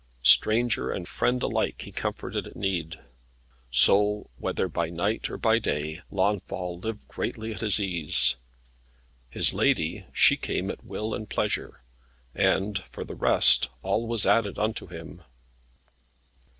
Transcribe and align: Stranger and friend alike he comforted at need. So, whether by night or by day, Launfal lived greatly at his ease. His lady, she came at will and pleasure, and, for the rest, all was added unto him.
Stranger 0.23 0.89
and 0.89 1.07
friend 1.07 1.43
alike 1.43 1.83
he 1.83 1.91
comforted 1.91 2.47
at 2.47 2.55
need. 2.55 2.99
So, 3.69 4.31
whether 4.39 4.67
by 4.67 4.89
night 4.89 5.29
or 5.29 5.37
by 5.37 5.59
day, 5.59 6.01
Launfal 6.09 6.79
lived 6.79 7.07
greatly 7.07 7.51
at 7.53 7.59
his 7.61 7.79
ease. 7.79 8.35
His 9.29 9.53
lady, 9.53 10.07
she 10.11 10.37
came 10.37 10.71
at 10.71 10.83
will 10.83 11.13
and 11.13 11.29
pleasure, 11.29 11.83
and, 12.33 12.79
for 12.85 13.03
the 13.03 13.13
rest, 13.13 13.69
all 13.83 14.07
was 14.07 14.25
added 14.25 14.57
unto 14.57 14.87
him. 14.87 15.21